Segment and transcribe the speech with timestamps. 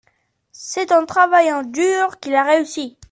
[0.51, 2.97] C’est en travaillant dur qu’il a réussi.